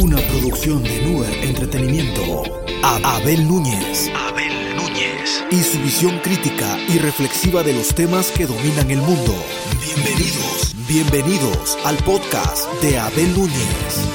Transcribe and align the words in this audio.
Una 0.00 0.16
producción 0.28 0.82
de 0.82 1.00
Nuer 1.02 1.32
Entretenimiento. 1.44 2.42
A- 2.82 3.16
Abel 3.16 3.46
Núñez. 3.46 4.10
Abel 4.14 4.76
Núñez. 4.76 5.44
Y 5.50 5.62
su 5.62 5.78
visión 5.80 6.18
crítica 6.22 6.78
y 6.88 6.98
reflexiva 6.98 7.62
de 7.62 7.72
los 7.74 7.88
temas 7.94 8.30
que 8.30 8.46
dominan 8.46 8.90
el 8.90 8.98
mundo. 8.98 9.34
Bienvenidos. 9.82 10.74
Bienvenidos 10.88 11.76
al 11.84 11.96
podcast 11.98 12.66
de 12.82 12.98
Abel 12.98 13.34
Núñez. 13.36 14.06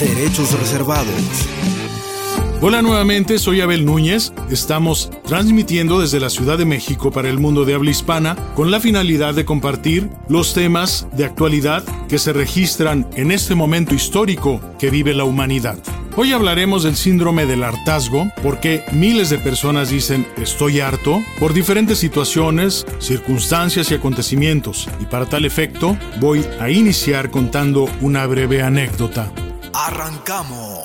Derechos 0.00 0.52
reservados. 0.58 1.06
Hola 2.60 2.82
nuevamente, 2.82 3.38
soy 3.38 3.60
Abel 3.60 3.84
Núñez. 3.84 4.32
Estamos 4.50 5.10
transmitiendo 5.24 6.00
desde 6.00 6.18
la 6.18 6.28
Ciudad 6.28 6.58
de 6.58 6.64
México 6.64 7.12
para 7.12 7.28
el 7.28 7.38
mundo 7.38 7.64
de 7.64 7.74
habla 7.74 7.92
hispana 7.92 8.34
con 8.56 8.72
la 8.72 8.80
finalidad 8.80 9.32
de 9.34 9.44
compartir 9.44 10.10
los 10.28 10.54
temas 10.54 11.06
de 11.12 11.24
actualidad 11.24 11.84
que 12.08 12.18
se 12.18 12.32
registran 12.32 13.08
en 13.14 13.30
este 13.30 13.54
momento 13.54 13.94
histórico 13.94 14.60
que 14.76 14.90
vive 14.90 15.14
la 15.14 15.22
humanidad. 15.22 15.78
Hoy 16.16 16.32
hablaremos 16.32 16.82
del 16.82 16.96
síndrome 16.96 17.46
del 17.46 17.62
hartazgo, 17.62 18.28
porque 18.42 18.82
miles 18.90 19.30
de 19.30 19.38
personas 19.38 19.90
dicen 19.90 20.26
estoy 20.36 20.80
harto 20.80 21.22
por 21.38 21.52
diferentes 21.52 21.98
situaciones, 21.98 22.84
circunstancias 22.98 23.92
y 23.92 23.94
acontecimientos. 23.94 24.88
Y 24.98 25.04
para 25.04 25.26
tal 25.26 25.44
efecto, 25.44 25.96
voy 26.18 26.44
a 26.58 26.70
iniciar 26.70 27.30
contando 27.30 27.88
una 28.00 28.26
breve 28.26 28.62
anécdota. 28.62 29.30
Arrancamos. 29.72 30.77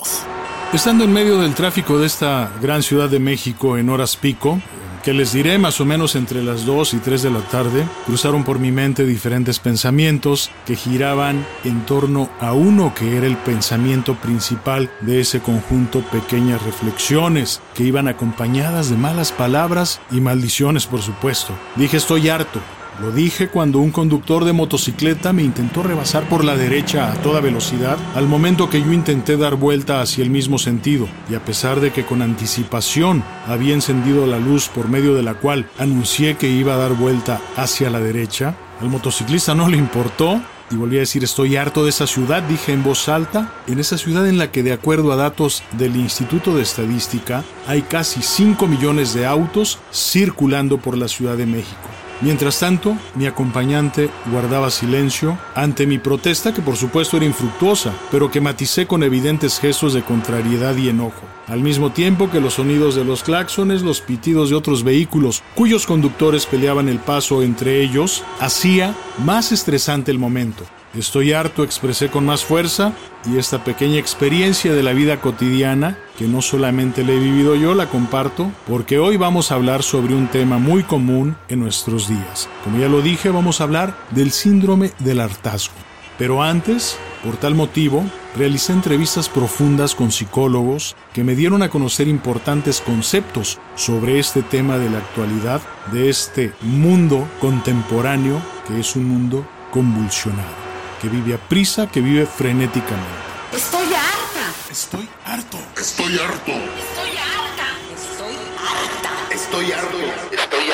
Estando 0.74 1.04
en 1.04 1.14
medio 1.14 1.38
del 1.38 1.54
tráfico 1.54 2.00
de 2.00 2.08
esta 2.08 2.52
gran 2.60 2.82
ciudad 2.82 3.08
de 3.08 3.20
México 3.20 3.78
en 3.78 3.90
horas 3.90 4.18
pico, 4.18 4.60
que 5.04 5.14
les 5.14 5.32
diré 5.32 5.60
más 5.60 5.80
o 5.80 5.86
menos 5.86 6.16
entre 6.16 6.42
las 6.44 6.66
2 6.66 6.96
y 6.96 6.98
3 6.98 7.22
de 7.22 7.30
la 7.30 7.42
tarde, 7.42 7.86
cruzaron 8.08 8.44
por 8.44 8.58
mi 8.58 8.72
mente 8.72 9.06
diferentes 9.06 9.60
pensamientos 9.60 10.50
que 10.66 10.76
giraban 10.76 11.46
en 11.64 11.86
torno 11.86 12.28
a 12.40 12.54
uno 12.54 12.92
que 12.96 13.18
era 13.18 13.28
el 13.28 13.38
pensamiento 13.38 14.16
principal 14.16 14.90
de 15.02 15.20
ese 15.20 15.42
conjunto 15.42 16.02
pequeñas 16.12 16.64
reflexiones 16.64 17.62
que 17.76 17.84
iban 17.84 18.08
acompañadas 18.08 18.90
de 18.90 18.98
malas 18.98 19.32
palabras 19.32 20.02
y 20.10 20.22
maldiciones 20.22 20.88
por 20.88 21.04
supuesto. 21.04 21.54
Dije 21.76 21.98
estoy 21.98 22.30
harto, 22.30 22.60
lo 23.02 23.12
dije 23.12 23.48
cuando 23.48 23.80
un 23.80 23.92
conductor 23.92 24.46
de 24.46 24.54
motocicleta 24.54 25.34
me 25.34 25.44
intentó 25.44 25.84
rebasar 25.84 26.28
por 26.30 26.44
la 26.44 26.56
derecha 26.56 27.12
a 27.12 27.16
toda 27.16 27.42
velocidad 27.42 27.98
al 28.16 28.28
momento 28.28 28.70
que 28.70 28.82
yo 28.82 28.94
intenté 28.94 29.38
dar 29.38 29.56
vuelta 29.56 30.02
hacia 30.02 30.24
el 30.24 30.30
mismo 30.30 30.58
sentido 30.58 31.08
y 31.30 31.36
a 31.36 31.44
pesar 31.44 31.80
de 31.80 31.92
que 31.92 32.06
con 32.06 32.22
anticipación 32.22 33.24
había 33.48 33.74
encendido 33.74 34.28
la 34.28 34.40
luz 34.40 34.70
por 34.70 34.90
medio 34.90 35.14
de 35.16 35.24
la 35.24 35.34
cual 35.34 35.68
anuncié 35.80 36.36
que 36.36 36.50
iba 36.50 36.76
a 36.76 36.78
dar 36.78 36.94
vuelta 36.94 37.42
hacia 37.56 37.90
la 37.90 38.00
derecha, 38.00 38.56
al 38.82 38.90
motociclista 38.90 39.56
no 39.56 39.70
le 39.70 39.78
importó 39.78 40.42
y 40.72 40.76
volví 40.76 40.98
a 40.98 41.02
decir 41.02 41.24
estoy 41.24 41.56
harto 41.56 41.84
de 41.84 41.90
esa 41.90 42.08
ciudad, 42.08 42.44
dije 42.44 42.74
en 42.74 42.84
voz 42.84 43.10
alta, 43.10 43.54
en 43.68 43.80
esa 43.80 43.98
ciudad 43.98 44.28
en 44.28 44.38
la 44.38 44.52
que 44.52 44.64
de 44.64 44.74
acuerdo 44.74 45.12
a 45.12 45.16
datos 45.16 45.64
del 45.74 45.96
Instituto 45.96 46.56
de 46.56 46.64
Estadística 46.64 47.44
hay 47.68 47.84
casi 47.84 48.22
5 48.22 48.68
millones 48.68 49.14
de 49.14 49.26
autos 49.26 49.80
circulando 49.92 50.78
por 50.80 50.98
la 50.98 51.08
Ciudad 51.08 51.38
de 51.38 51.46
México. 51.46 51.90
Mientras 52.24 52.58
tanto, 52.58 52.96
mi 53.16 53.26
acompañante 53.26 54.10
guardaba 54.32 54.72
silencio 54.72 55.38
ante 55.56 55.86
mi 55.86 55.98
protesta 55.98 56.54
que 56.54 56.62
por 56.62 56.78
supuesto 56.78 57.18
era 57.18 57.26
infructuosa, 57.26 57.92
pero 58.12 58.32
que 58.32 58.40
maticé 58.40 58.88
con 58.88 59.04
evidentes 59.04 59.60
gestos 59.60 59.94
de 59.94 60.04
contrariedad 60.04 60.74
y 60.78 60.88
enojo, 60.88 61.24
al 61.50 61.60
mismo 61.60 61.92
tiempo 61.92 62.32
que 62.32 62.40
los 62.40 62.54
sonidos 62.54 62.96
de 62.96 63.04
los 63.04 63.24
claxones, 63.24 63.82
los 63.82 64.00
pitidos 64.00 64.50
de 64.50 64.56
otros 64.56 64.86
vehículos 64.86 65.44
cuyos 65.54 65.86
conductores 65.86 66.46
peleaban 66.46 66.88
el 66.88 67.00
paso 67.00 67.44
entre 67.44 67.82
ellos, 67.84 68.24
hacía 68.40 68.96
más 69.26 69.52
estresante 69.52 70.10
el 70.10 70.18
momento. 70.18 70.64
Estoy 70.94 71.34
harto, 71.34 71.64
expresé 71.64 72.10
con 72.10 72.28
más 72.28 72.46
fuerza, 72.46 72.94
y 73.26 73.38
esta 73.40 73.64
pequeña 73.64 73.98
experiencia 73.98 74.74
de 74.74 74.84
la 74.84 74.94
vida 74.94 75.20
cotidiana, 75.20 75.98
que 76.20 76.28
no 76.28 76.44
solamente 76.44 77.04
la 77.04 77.14
he 77.14 77.18
vivido 77.18 77.56
yo, 77.56 77.74
la 77.74 77.90
comparto, 77.90 78.52
porque 78.68 79.00
hoy 79.00 79.18
vamos 79.18 79.52
a 79.52 79.56
hablar 79.56 79.82
sobre 79.82 80.14
un 80.14 80.28
tema 80.28 80.60
muy 80.60 80.84
común 80.84 81.36
en 81.48 81.62
nuestros 81.62 82.08
días. 82.08 82.48
Como 82.64 82.78
ya 82.78 82.90
lo 82.90 83.02
dije, 83.02 83.30
vamos 83.30 83.60
a 83.60 83.64
hablar 83.64 83.98
del 84.12 84.32
síndrome 84.32 84.92
del 85.00 85.20
hartazgo. 85.20 85.74
Pero 86.20 86.44
antes, 86.44 86.96
por 87.24 87.38
tal 87.38 87.56
motivo, 87.56 88.04
realicé 88.36 88.72
entrevistas 88.72 89.30
profundas 89.30 89.96
con 89.96 90.12
psicólogos 90.12 90.96
que 91.12 91.24
me 91.24 91.36
dieron 91.36 91.64
a 91.64 91.70
conocer 91.70 92.08
importantes 92.08 92.82
conceptos 92.82 93.58
sobre 93.74 94.20
este 94.20 94.44
tema 94.44 94.78
de 94.78 94.92
la 94.92 95.00
actualidad, 95.00 95.60
de 95.92 96.10
este 96.10 96.52
mundo 96.62 97.28
contemporáneo 97.42 98.40
que 98.68 98.80
es 98.80 98.96
un 98.96 99.06
mundo 99.06 99.48
convulsionado 99.72 100.63
que 101.04 101.10
vive 101.10 101.34
a 101.34 101.38
prisa, 101.38 101.86
que 101.92 102.00
vive 102.00 102.26
frenéticamente. 102.26 103.10
Estoy 103.54 103.88
harta. 103.88 104.46
Estoy 104.72 105.10
harto. 105.26 105.58
Estoy 105.78 106.18
harto. 106.18 106.52
Estoy 106.54 107.12
harta. 107.18 107.68
Estoy 107.94 108.36
harta. 108.58 109.36
Estoy 109.36 109.72
harto. 109.74 109.98
Estoy 110.32 110.70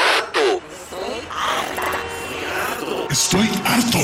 harto. 2.45 3.07
Estoy 3.09 3.49
harto. 3.65 3.97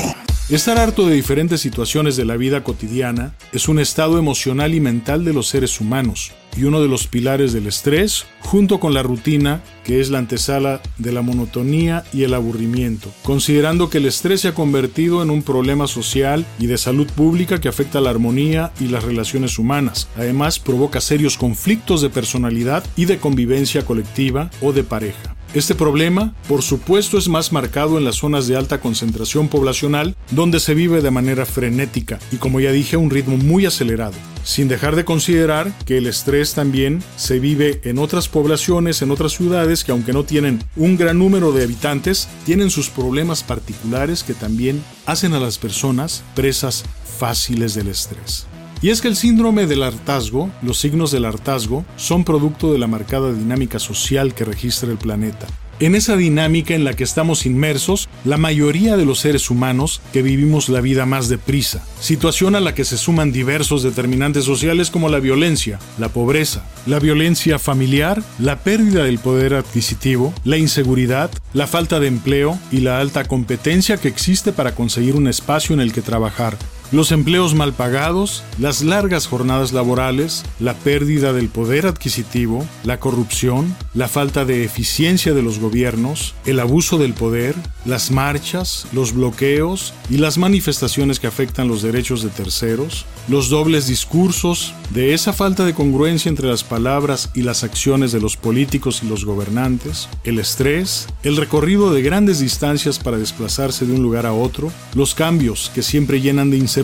Estar 0.48 0.78
harto 0.78 1.06
de 1.06 1.14
diferentes 1.14 1.60
situaciones 1.60 2.16
de 2.16 2.24
la 2.24 2.36
vida 2.36 2.64
cotidiana 2.64 3.32
es 3.52 3.68
un 3.68 3.78
estado 3.78 4.18
emocional 4.18 4.74
y 4.74 4.80
mental 4.80 5.24
de 5.24 5.32
los 5.32 5.46
seres 5.46 5.80
humanos 5.80 6.32
y 6.56 6.64
uno 6.64 6.80
de 6.80 6.88
los 6.88 7.06
pilares 7.06 7.52
del 7.52 7.66
estrés, 7.66 8.26
junto 8.40 8.80
con 8.80 8.94
la 8.94 9.02
rutina, 9.02 9.62
que 9.84 10.00
es 10.00 10.10
la 10.10 10.18
antesala 10.18 10.80
de 10.98 11.12
la 11.12 11.22
monotonía 11.22 12.04
y 12.12 12.22
el 12.22 12.34
aburrimiento, 12.34 13.10
considerando 13.22 13.90
que 13.90 13.98
el 13.98 14.06
estrés 14.06 14.40
se 14.40 14.48
ha 14.48 14.54
convertido 14.54 15.22
en 15.22 15.30
un 15.30 15.42
problema 15.42 15.86
social 15.86 16.46
y 16.58 16.66
de 16.66 16.78
salud 16.78 17.06
pública 17.14 17.60
que 17.60 17.68
afecta 17.68 18.00
la 18.00 18.10
armonía 18.10 18.72
y 18.80 18.88
las 18.88 19.04
relaciones 19.04 19.58
humanas. 19.58 20.08
Además, 20.16 20.58
provoca 20.58 21.00
serios 21.00 21.36
conflictos 21.36 22.02
de 22.02 22.10
personalidad 22.10 22.84
y 22.96 23.04
de 23.04 23.18
convivencia 23.18 23.84
colectiva 23.84 24.50
o 24.60 24.72
de 24.72 24.84
pareja. 24.84 25.35
Este 25.54 25.74
problema, 25.74 26.34
por 26.48 26.62
supuesto, 26.62 27.16
es 27.16 27.28
más 27.28 27.52
marcado 27.52 27.96
en 27.96 28.04
las 28.04 28.16
zonas 28.16 28.46
de 28.46 28.56
alta 28.56 28.80
concentración 28.80 29.48
poblacional, 29.48 30.14
donde 30.30 30.60
se 30.60 30.74
vive 30.74 31.00
de 31.00 31.10
manera 31.10 31.46
frenética 31.46 32.18
y, 32.30 32.36
como 32.36 32.60
ya 32.60 32.72
dije, 32.72 32.96
a 32.96 32.98
un 32.98 33.10
ritmo 33.10 33.36
muy 33.36 33.64
acelerado, 33.64 34.14
sin 34.44 34.68
dejar 34.68 34.96
de 34.96 35.04
considerar 35.04 35.72
que 35.86 35.98
el 35.98 36.06
estrés 36.06 36.52
también 36.52 37.02
se 37.16 37.38
vive 37.38 37.80
en 37.84 37.98
otras 37.98 38.28
poblaciones, 38.28 39.00
en 39.00 39.10
otras 39.10 39.32
ciudades 39.32 39.82
que 39.82 39.92
aunque 39.92 40.12
no 40.12 40.24
tienen 40.24 40.62
un 40.76 40.96
gran 40.96 41.18
número 41.18 41.52
de 41.52 41.64
habitantes, 41.64 42.28
tienen 42.44 42.70
sus 42.70 42.90
problemas 42.90 43.42
particulares 43.42 44.24
que 44.24 44.34
también 44.34 44.82
hacen 45.06 45.32
a 45.32 45.40
las 45.40 45.58
personas 45.58 46.22
presas 46.34 46.84
fáciles 47.18 47.74
del 47.74 47.88
estrés. 47.88 48.46
Y 48.82 48.90
es 48.90 49.00
que 49.00 49.08
el 49.08 49.16
síndrome 49.16 49.66
del 49.66 49.82
hartazgo, 49.82 50.50
los 50.62 50.78
signos 50.78 51.10
del 51.10 51.24
hartazgo, 51.24 51.84
son 51.96 52.24
producto 52.24 52.72
de 52.72 52.78
la 52.78 52.86
marcada 52.86 53.32
dinámica 53.32 53.78
social 53.78 54.34
que 54.34 54.44
registra 54.44 54.90
el 54.90 54.98
planeta. 54.98 55.46
En 55.78 55.94
esa 55.94 56.16
dinámica 56.16 56.74
en 56.74 56.84
la 56.84 56.94
que 56.94 57.04
estamos 57.04 57.44
inmersos, 57.44 58.08
la 58.24 58.38
mayoría 58.38 58.96
de 58.96 59.04
los 59.04 59.18
seres 59.18 59.50
humanos 59.50 60.00
que 60.10 60.22
vivimos 60.22 60.70
la 60.70 60.80
vida 60.80 61.04
más 61.04 61.28
deprisa, 61.28 61.84
situación 62.00 62.54
a 62.54 62.60
la 62.60 62.74
que 62.74 62.86
se 62.86 62.96
suman 62.96 63.30
diversos 63.30 63.82
determinantes 63.82 64.44
sociales 64.44 64.88
como 64.88 65.10
la 65.10 65.20
violencia, 65.20 65.78
la 65.98 66.08
pobreza, 66.08 66.64
la 66.86 66.98
violencia 66.98 67.58
familiar, 67.58 68.22
la 68.38 68.60
pérdida 68.60 69.04
del 69.04 69.18
poder 69.18 69.52
adquisitivo, 69.52 70.32
la 70.44 70.56
inseguridad, 70.56 71.30
la 71.52 71.66
falta 71.66 72.00
de 72.00 72.06
empleo 72.06 72.58
y 72.72 72.80
la 72.80 72.98
alta 72.98 73.24
competencia 73.24 73.98
que 73.98 74.08
existe 74.08 74.52
para 74.52 74.74
conseguir 74.74 75.14
un 75.14 75.28
espacio 75.28 75.74
en 75.74 75.80
el 75.80 75.92
que 75.92 76.00
trabajar, 76.00 76.56
los 76.92 77.12
empleos 77.12 77.54
mal 77.54 77.72
pagados, 77.72 78.42
las 78.58 78.82
largas 78.82 79.26
jornadas 79.26 79.72
laborales, 79.72 80.44
la 80.60 80.74
pérdida 80.74 81.32
del 81.32 81.48
poder 81.48 81.86
adquisitivo, 81.86 82.66
la 82.84 83.00
corrupción, 83.00 83.74
la 83.94 84.08
falta 84.08 84.44
de 84.44 84.64
eficiencia 84.64 85.34
de 85.34 85.42
los 85.42 85.58
gobiernos, 85.58 86.34
el 86.44 86.60
abuso 86.60 86.98
del 86.98 87.14
poder, 87.14 87.54
las 87.84 88.10
marchas, 88.10 88.86
los 88.92 89.12
bloqueos 89.12 89.94
y 90.10 90.18
las 90.18 90.38
manifestaciones 90.38 91.20
que 91.20 91.26
afectan 91.26 91.68
los 91.68 91.82
derechos 91.82 92.22
de 92.22 92.30
terceros, 92.30 93.06
los 93.28 93.48
dobles 93.48 93.86
discursos, 93.86 94.74
de 94.90 95.14
esa 95.14 95.32
falta 95.32 95.64
de 95.64 95.74
congruencia 95.74 96.28
entre 96.28 96.48
las 96.48 96.64
palabras 96.64 97.30
y 97.34 97.42
las 97.42 97.64
acciones 97.64 98.12
de 98.12 98.20
los 98.20 98.36
políticos 98.36 99.02
y 99.02 99.08
los 99.08 99.24
gobernantes, 99.24 100.08
el 100.24 100.38
estrés, 100.38 101.06
el 101.22 101.36
recorrido 101.36 101.92
de 101.92 102.02
grandes 102.02 102.38
distancias 102.38 102.98
para 102.98 103.18
desplazarse 103.18 103.86
de 103.86 103.94
un 103.94 104.02
lugar 104.02 104.26
a 104.26 104.32
otro, 104.32 104.72
los 104.94 105.14
cambios 105.14 105.70
que 105.74 105.82
siempre 105.82 106.20
llenan 106.20 106.50
de 106.50 106.58
incertidumbre, 106.58 106.75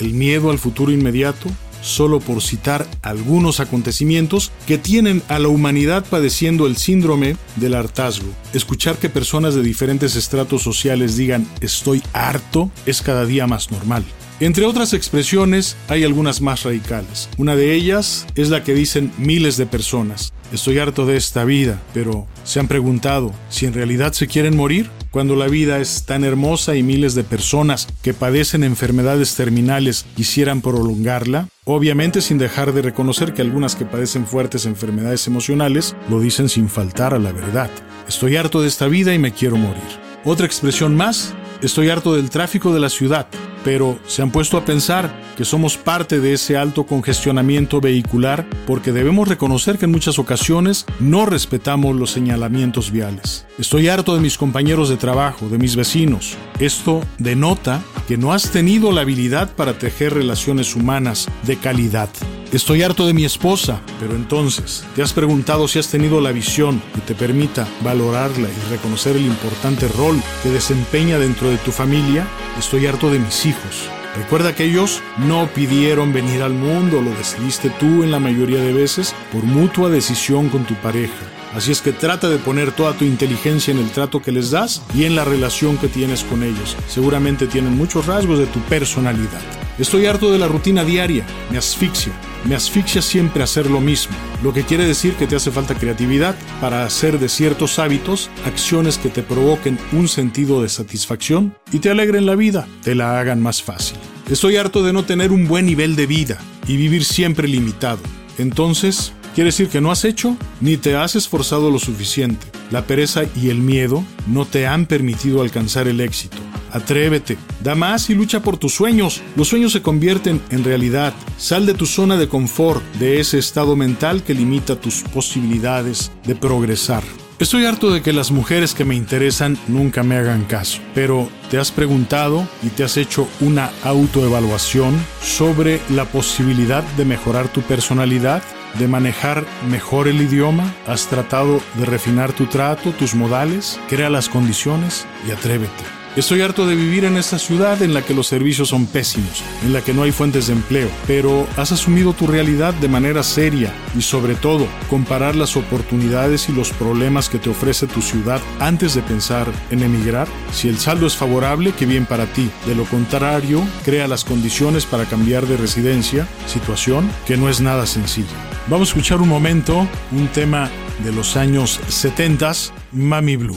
el 0.00 0.12
miedo 0.12 0.50
al 0.50 0.58
futuro 0.58 0.92
inmediato, 0.92 1.48
solo 1.82 2.20
por 2.20 2.42
citar 2.42 2.86
algunos 3.02 3.60
acontecimientos 3.60 4.52
que 4.66 4.78
tienen 4.78 5.22
a 5.28 5.38
la 5.38 5.48
humanidad 5.48 6.04
padeciendo 6.08 6.66
el 6.66 6.76
síndrome 6.76 7.36
del 7.56 7.74
hartazgo. 7.74 8.28
Escuchar 8.52 8.98
que 8.98 9.08
personas 9.08 9.54
de 9.54 9.62
diferentes 9.62 10.16
estratos 10.16 10.62
sociales 10.62 11.16
digan 11.16 11.46
estoy 11.60 12.02
harto 12.12 12.70
es 12.86 13.00
cada 13.00 13.24
día 13.24 13.46
más 13.46 13.70
normal. 13.70 14.04
Entre 14.40 14.64
otras 14.64 14.94
expresiones 14.94 15.76
hay 15.88 16.04
algunas 16.04 16.40
más 16.40 16.62
radicales. 16.62 17.28
Una 17.36 17.56
de 17.56 17.74
ellas 17.74 18.26
es 18.36 18.48
la 18.48 18.64
que 18.64 18.74
dicen 18.74 19.12
miles 19.18 19.58
de 19.58 19.66
personas. 19.66 20.32
Estoy 20.52 20.78
harto 20.78 21.06
de 21.06 21.16
esta 21.16 21.44
vida, 21.44 21.80
pero 21.92 22.26
¿se 22.44 22.58
han 22.58 22.66
preguntado 22.66 23.32
si 23.50 23.66
en 23.66 23.74
realidad 23.74 24.12
se 24.14 24.26
quieren 24.26 24.56
morir? 24.56 24.90
Cuando 25.10 25.36
la 25.36 25.48
vida 25.48 25.78
es 25.78 26.04
tan 26.04 26.24
hermosa 26.24 26.76
y 26.76 26.82
miles 26.82 27.14
de 27.14 27.24
personas 27.24 27.88
que 28.02 28.14
padecen 28.14 28.64
enfermedades 28.64 29.34
terminales 29.34 30.06
quisieran 30.16 30.60
prolongarla? 30.60 31.48
Obviamente 31.64 32.20
sin 32.20 32.38
dejar 32.38 32.72
de 32.72 32.82
reconocer 32.82 33.34
que 33.34 33.42
algunas 33.42 33.76
que 33.76 33.84
padecen 33.84 34.26
fuertes 34.26 34.66
enfermedades 34.66 35.26
emocionales 35.26 35.96
lo 36.08 36.20
dicen 36.20 36.48
sin 36.48 36.68
faltar 36.68 37.14
a 37.14 37.18
la 37.18 37.32
verdad. 37.32 37.70
Estoy 38.08 38.36
harto 38.36 38.62
de 38.62 38.68
esta 38.68 38.88
vida 38.88 39.14
y 39.14 39.18
me 39.18 39.32
quiero 39.32 39.56
morir. 39.56 39.82
Otra 40.24 40.46
expresión 40.46 40.96
más, 40.96 41.34
estoy 41.62 41.90
harto 41.90 42.14
del 42.14 42.30
tráfico 42.30 42.72
de 42.72 42.80
la 42.80 42.90
ciudad, 42.90 43.26
pero 43.64 43.98
se 44.06 44.22
han 44.22 44.30
puesto 44.30 44.56
a 44.56 44.64
pensar 44.64 45.14
que 45.36 45.44
somos 45.44 45.76
parte 45.76 46.20
de 46.20 46.34
ese 46.34 46.56
alto 46.56 46.84
congestionamiento 46.84 47.80
vehicular 47.80 48.46
porque 48.66 48.92
debemos 48.92 49.28
reconocer 49.28 49.78
que 49.78 49.86
en 49.86 49.90
muchas 49.90 50.18
ocasiones 50.18 50.86
no 50.98 51.26
respetamos 51.26 51.96
los 51.96 52.10
señalamientos 52.10 52.90
viales. 52.90 53.46
Estoy 53.58 53.88
harto 53.88 54.14
de 54.14 54.20
mis 54.20 54.38
compañeros 54.38 54.88
de 54.88 54.96
trabajo, 54.96 55.48
de 55.48 55.58
mis 55.58 55.76
vecinos. 55.76 56.36
Esto 56.58 57.02
denota 57.18 57.82
que 58.06 58.16
no 58.16 58.32
has 58.32 58.50
tenido 58.50 58.92
la 58.92 59.02
habilidad 59.02 59.54
para 59.54 59.78
tejer 59.78 60.14
relaciones 60.14 60.76
humanas 60.76 61.28
de 61.44 61.56
calidad. 61.56 62.08
Estoy 62.52 62.82
harto 62.82 63.06
de 63.06 63.14
mi 63.14 63.24
esposa, 63.24 63.80
pero 64.00 64.16
entonces, 64.16 64.84
¿te 64.96 65.02
has 65.02 65.12
preguntado 65.12 65.68
si 65.68 65.78
has 65.78 65.88
tenido 65.88 66.20
la 66.20 66.32
visión 66.32 66.82
que 66.94 67.00
te 67.00 67.14
permita 67.14 67.68
valorarla 67.82 68.48
y 68.48 68.70
reconocer 68.70 69.14
el 69.16 69.24
importante 69.24 69.86
rol 69.86 70.20
que 70.42 70.48
desempeña 70.48 71.18
dentro 71.18 71.48
de 71.48 71.58
tu 71.58 71.70
familia? 71.70 72.26
Estoy 72.60 72.86
harto 72.86 73.10
de 73.10 73.18
mis 73.18 73.46
hijos. 73.46 73.88
Recuerda 74.14 74.54
que 74.54 74.64
ellos 74.64 75.02
no 75.16 75.48
pidieron 75.48 76.12
venir 76.12 76.42
al 76.42 76.52
mundo, 76.52 77.00
lo 77.00 77.10
decidiste 77.12 77.70
tú 77.70 78.04
en 78.04 78.10
la 78.10 78.20
mayoría 78.20 78.60
de 78.60 78.74
veces 78.74 79.14
por 79.32 79.44
mutua 79.44 79.88
decisión 79.88 80.50
con 80.50 80.64
tu 80.66 80.74
pareja. 80.74 81.39
Así 81.54 81.72
es 81.72 81.80
que 81.80 81.92
trata 81.92 82.28
de 82.28 82.38
poner 82.38 82.72
toda 82.72 82.92
tu 82.94 83.04
inteligencia 83.04 83.72
en 83.72 83.78
el 83.78 83.90
trato 83.90 84.22
que 84.22 84.32
les 84.32 84.50
das 84.50 84.82
y 84.94 85.04
en 85.04 85.16
la 85.16 85.24
relación 85.24 85.76
que 85.78 85.88
tienes 85.88 86.22
con 86.24 86.42
ellos. 86.42 86.76
Seguramente 86.88 87.46
tienen 87.46 87.76
muchos 87.76 88.06
rasgos 88.06 88.38
de 88.38 88.46
tu 88.46 88.60
personalidad. 88.60 89.40
Estoy 89.78 90.06
harto 90.06 90.30
de 90.30 90.38
la 90.38 90.46
rutina 90.46 90.84
diaria, 90.84 91.24
me 91.50 91.58
asfixia. 91.58 92.12
Me 92.44 92.54
asfixia 92.54 93.02
siempre 93.02 93.42
hacer 93.42 93.68
lo 93.68 93.80
mismo, 93.80 94.16
lo 94.42 94.54
que 94.54 94.64
quiere 94.64 94.86
decir 94.86 95.14
que 95.14 95.26
te 95.26 95.36
hace 95.36 95.50
falta 95.50 95.74
creatividad 95.74 96.34
para 96.60 96.84
hacer 96.84 97.18
de 97.18 97.28
ciertos 97.28 97.78
hábitos 97.78 98.30
acciones 98.46 98.96
que 98.96 99.10
te 99.10 99.22
provoquen 99.22 99.78
un 99.92 100.08
sentido 100.08 100.62
de 100.62 100.70
satisfacción 100.70 101.54
y 101.70 101.80
te 101.80 101.90
alegren 101.90 102.24
la 102.24 102.36
vida, 102.36 102.66
te 102.82 102.94
la 102.94 103.20
hagan 103.20 103.42
más 103.42 103.62
fácil. 103.62 103.98
Estoy 104.30 104.56
harto 104.56 104.82
de 104.82 104.94
no 104.94 105.04
tener 105.04 105.32
un 105.32 105.48
buen 105.48 105.66
nivel 105.66 105.96
de 105.96 106.06
vida 106.06 106.38
y 106.66 106.76
vivir 106.76 107.04
siempre 107.04 107.46
limitado. 107.46 108.00
Entonces, 108.38 109.12
quiere 109.34 109.48
decir 109.48 109.68
que 109.68 109.80
no 109.80 109.90
has 109.90 110.04
hecho 110.04 110.36
ni 110.60 110.76
te 110.76 110.96
has 110.96 111.16
esforzado 111.16 111.70
lo 111.70 111.78
suficiente. 111.78 112.46
La 112.70 112.86
pereza 112.86 113.22
y 113.36 113.50
el 113.50 113.58
miedo 113.58 114.04
no 114.26 114.44
te 114.44 114.66
han 114.66 114.86
permitido 114.86 115.42
alcanzar 115.42 115.88
el 115.88 116.00
éxito. 116.00 116.38
Atrévete, 116.72 117.36
da 117.62 117.74
más 117.74 118.10
y 118.10 118.14
lucha 118.14 118.40
por 118.42 118.56
tus 118.56 118.74
sueños. 118.74 119.22
Los 119.36 119.48
sueños 119.48 119.72
se 119.72 119.82
convierten 119.82 120.40
en 120.50 120.64
realidad. 120.64 121.12
Sal 121.36 121.66
de 121.66 121.74
tu 121.74 121.86
zona 121.86 122.16
de 122.16 122.28
confort, 122.28 122.82
de 122.94 123.20
ese 123.20 123.38
estado 123.38 123.74
mental 123.74 124.22
que 124.22 124.34
limita 124.34 124.80
tus 124.80 125.02
posibilidades 125.02 126.12
de 126.24 126.36
progresar. 126.36 127.02
Estoy 127.40 127.64
harto 127.64 127.90
de 127.90 128.02
que 128.02 128.12
las 128.12 128.30
mujeres 128.30 128.74
que 128.74 128.84
me 128.84 128.94
interesan 128.94 129.56
nunca 129.66 130.02
me 130.02 130.16
hagan 130.16 130.44
caso, 130.44 130.78
pero 130.94 131.26
¿te 131.50 131.56
has 131.56 131.72
preguntado 131.72 132.46
y 132.62 132.68
te 132.68 132.84
has 132.84 132.98
hecho 132.98 133.26
una 133.40 133.70
autoevaluación 133.82 134.94
sobre 135.22 135.80
la 135.88 136.04
posibilidad 136.04 136.82
de 136.98 137.06
mejorar 137.06 137.50
tu 137.50 137.62
personalidad? 137.62 138.42
¿De 138.78 138.88
manejar 138.88 139.44
mejor 139.68 140.08
el 140.08 140.22
idioma? 140.22 140.74
¿Has 140.86 141.06
tratado 141.06 141.60
de 141.74 141.84
refinar 141.84 142.32
tu 142.32 142.46
trato, 142.46 142.92
tus 142.92 143.14
modales? 143.14 143.80
Crea 143.88 144.10
las 144.10 144.28
condiciones 144.28 145.06
y 145.26 145.32
atrévete. 145.32 146.00
Estoy 146.16 146.40
harto 146.40 146.66
de 146.66 146.74
vivir 146.74 147.04
en 147.04 147.16
esta 147.16 147.38
ciudad 147.38 147.80
en 147.82 147.94
la 147.94 148.02
que 148.02 148.14
los 148.14 148.26
servicios 148.26 148.70
son 148.70 148.86
pésimos, 148.86 149.44
en 149.64 149.72
la 149.72 149.80
que 149.80 149.94
no 149.94 150.02
hay 150.02 150.10
fuentes 150.10 150.48
de 150.48 150.54
empleo, 150.54 150.88
pero 151.06 151.46
has 151.56 151.70
asumido 151.70 152.14
tu 152.14 152.26
realidad 152.26 152.74
de 152.74 152.88
manera 152.88 153.22
seria 153.22 153.72
y 153.96 154.02
sobre 154.02 154.34
todo 154.34 154.66
comparar 154.88 155.36
las 155.36 155.56
oportunidades 155.56 156.48
y 156.48 156.52
los 156.52 156.72
problemas 156.72 157.28
que 157.28 157.38
te 157.38 157.48
ofrece 157.48 157.86
tu 157.86 158.02
ciudad 158.02 158.40
antes 158.58 158.94
de 158.94 159.02
pensar 159.02 159.46
en 159.70 159.84
emigrar. 159.84 160.26
Si 160.52 160.68
el 160.68 160.78
saldo 160.78 161.06
es 161.06 161.16
favorable, 161.16 161.72
qué 161.78 161.86
bien 161.86 162.06
para 162.06 162.26
ti. 162.26 162.50
De 162.66 162.74
lo 162.74 162.86
contrario, 162.86 163.62
crea 163.84 164.08
las 164.08 164.24
condiciones 164.24 164.86
para 164.86 165.04
cambiar 165.04 165.46
de 165.46 165.58
residencia, 165.58 166.26
situación 166.46 167.08
que 167.24 167.36
no 167.36 167.48
es 167.48 167.60
nada 167.60 167.86
sencilla. 167.86 168.49
Vamos 168.70 168.90
a 168.90 168.90
escuchar 168.92 169.20
un 169.20 169.28
momento 169.28 169.88
un 170.12 170.28
tema 170.28 170.70
de 171.02 171.10
los 171.10 171.36
años 171.36 171.80
70, 171.88 172.52
Mami 172.92 173.34
Blue. 173.34 173.56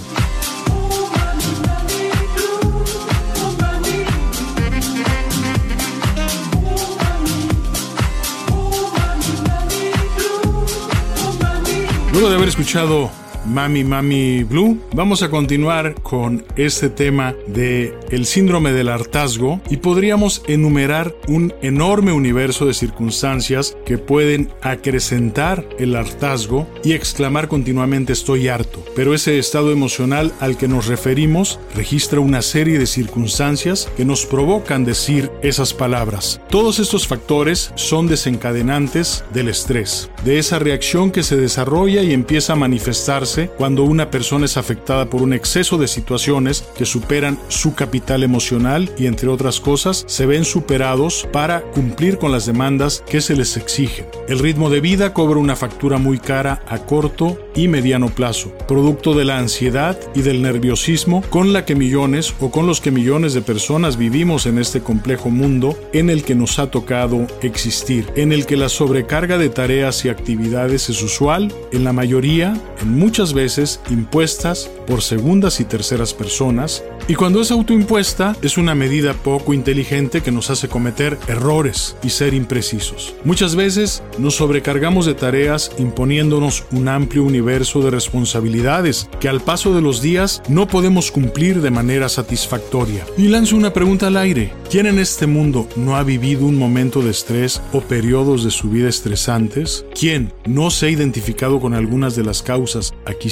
Luego 12.12 12.30
de 12.30 12.36
haber 12.36 12.50
escuchado 12.50 13.12
Mami 13.46 13.84
Mami 13.84 14.44
Blue, 14.44 14.80
vamos 14.94 15.22
a 15.22 15.30
continuar 15.30 15.96
con 16.02 16.46
este 16.56 16.90
tema 16.90 17.36
de 17.48 17.94
el 18.10 18.26
síndrome 18.26 18.72
del 18.72 18.88
hartazgo 18.88 19.60
y 19.70 19.78
podríamos 19.78 20.44
enumerar 20.48 21.14
un 21.28 21.54
enorme 21.62 22.14
universo 22.14 22.66
de 22.66 22.74
circunstancias 22.74 23.76
que 23.86 23.98
pueden 23.98 24.50
acrecentar 24.62 25.68
el 25.78 25.96
hartazgo 25.96 26.68
y 26.84 26.94
exclamar 26.94 27.50
continuamente 27.50 28.14
estoy 28.14 28.48
harto. 28.48 28.84
Pero 28.96 29.14
ese 29.14 29.38
estado 29.40 29.72
emocional 29.72 30.32
al 30.40 30.58
que 30.58 30.70
nos 30.70 30.88
referimos 30.88 31.60
registra 31.76 32.22
una 32.22 32.42
serie 32.42 32.80
de 32.80 32.86
circunstancias 32.86 33.90
que 33.98 34.06
nos 34.06 34.26
provocan 34.26 34.86
decir 34.86 35.30
esas 35.42 35.74
palabras. 35.74 36.40
Todos 36.50 36.80
estos 36.80 37.08
factores 37.08 37.72
son 37.76 38.08
desencadenantes 38.08 39.26
del 39.34 39.50
estrés, 39.50 40.10
de 40.24 40.40
esa 40.40 40.60
reacción 40.60 41.12
que 41.12 41.24
se 41.24 41.36
desarrolla 41.36 42.04
y 42.04 42.14
empieza 42.14 42.54
a 42.54 42.58
manifestarse 42.58 43.33
cuando 43.58 43.84
una 43.84 44.12
persona 44.12 44.46
es 44.46 44.58
afectada 44.58 45.10
por 45.10 45.22
un 45.22 45.34
exceso 45.34 45.78
de 45.78 45.88
situaciones 45.88 46.64
que 46.78 46.86
superan 46.86 47.40
su 47.48 47.74
capital 47.76 48.24
emocional 48.24 48.92
y 48.98 49.08
entre 49.08 49.28
otras 49.28 49.60
cosas 49.60 50.04
se 50.08 50.26
ven 50.26 50.46
superados 50.46 51.28
para 51.32 51.62
cumplir 51.62 52.18
con 52.18 52.32
las 52.32 52.46
demandas 52.46 53.04
que 53.08 53.22
se 53.22 53.36
les 53.36 53.58
exigen. 53.58 54.06
El 54.28 54.40
ritmo 54.40 54.70
de 54.70 54.82
vida 54.82 55.14
cobra 55.14 55.40
una 55.40 55.56
factura 55.56 55.98
muy 55.98 56.20
cara 56.20 56.62
a 56.68 56.80
corto 56.80 57.40
y 57.56 57.68
mediano 57.68 58.10
plazo, 58.10 58.52
producto 58.68 59.14
de 59.14 59.26
la 59.26 59.38
ansiedad 59.38 59.98
y 60.16 60.22
del 60.22 60.42
nerviosismo 60.42 61.24
con 61.30 61.54
la 61.54 61.66
que 61.66 61.76
millones 61.76 62.34
o 62.40 62.52
con 62.52 62.68
los 62.68 62.82
que 62.82 62.92
millones 62.92 63.34
de 63.34 63.42
personas 63.42 63.98
vivimos 63.98 64.46
en 64.46 64.60
este 64.60 64.82
complejo 64.82 65.30
mundo 65.30 65.78
en 65.94 66.10
el 66.10 66.24
que 66.24 66.36
nos 66.36 66.60
ha 66.60 66.70
tocado 66.70 67.28
existir, 67.42 68.12
en 68.16 68.32
el 68.32 68.46
que 68.46 68.58
la 68.58 68.70
sobrecarga 68.70 69.38
de 69.38 69.50
tareas 69.50 70.06
y 70.06 70.10
actividades 70.10 70.90
es 70.90 71.02
usual, 71.02 71.54
en 71.72 71.84
la 71.84 71.94
mayoría, 71.94 72.54
en 72.82 72.98
muchas 73.24 73.36
veces 73.36 73.80
impuestas 73.90 74.70
por 74.86 75.02
segundas 75.02 75.62
y 75.62 75.64
terceras 75.64 76.14
personas, 76.14 76.84
y 77.08 77.16
cuando 77.16 77.40
es 77.40 77.52
autoimpuesta 77.52 78.36
es 78.42 78.58
una 78.58 78.76
medida 78.76 79.14
poco 79.14 79.54
inteligente 79.54 80.22
que 80.22 80.32
nos 80.32 80.50
hace 80.50 80.68
cometer 80.68 81.18
errores 81.30 81.96
y 82.04 82.10
ser 82.10 82.34
imprecisos. 82.34 83.16
Muchas 83.24 83.56
veces 83.56 84.04
nos 84.18 84.36
sobrecargamos 84.36 85.06
de 85.06 85.14
tareas 85.14 85.72
imponiéndonos 85.78 86.66
un 86.72 86.90
amplio 86.90 87.24
universo 87.24 87.82
de 87.82 87.92
responsabilidades 87.92 89.10
que 89.22 89.30
al 89.30 89.40
paso 89.40 89.74
de 89.74 89.82
los 89.82 90.02
días 90.02 90.42
no 90.50 90.68
podemos 90.68 91.10
cumplir 91.10 91.62
de 91.62 91.72
manera 91.72 92.10
satisfactoria. 92.10 93.06
Y 93.18 93.30
lanzo 93.30 93.56
una 93.56 93.72
pregunta 93.72 94.08
al 94.08 94.18
aire. 94.18 94.52
¿Quién 94.70 94.86
en 94.86 95.00
este 95.00 95.28
mundo 95.28 95.68
no 95.78 95.96
ha 95.96 96.04
vivido 96.04 96.46
un 96.46 96.58
momento 96.58 97.02
de 97.02 97.12
estrés 97.12 97.62
o 97.72 97.80
periodos 97.80 98.44
de 98.44 98.52
su 98.52 98.70
vida 98.70 98.90
estresantes? 98.90 99.86
¿Quién 99.98 100.34
no 100.46 100.72
se 100.72 100.88
ha 100.88 100.90
identificado 100.90 101.62
con 101.62 101.74
algunas 101.74 102.16
de 102.16 102.24
las 102.24 102.42
causas 102.42 102.94
aquí? 103.14 103.30